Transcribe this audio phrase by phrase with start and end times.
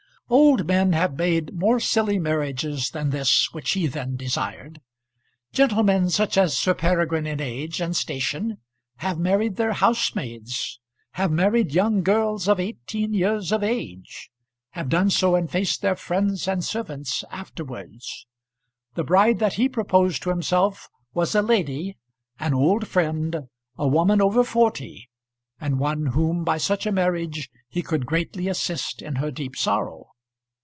[0.33, 4.79] Old men have made more silly marriages than this which he then desired.
[5.51, 8.59] Gentlemen such as Sir Peregrine in age and station
[8.99, 10.79] have married their housemaids,
[11.15, 14.31] have married young girls of eighteen years of age,
[14.69, 18.25] have done so and faced their friends and servants afterwards.
[18.93, 21.97] The bride that he proposed to himself was a lady,
[22.39, 25.09] an old friend, a woman over forty,
[25.59, 30.07] and one whom by such a marriage he could greatly assist in her deep sorrow.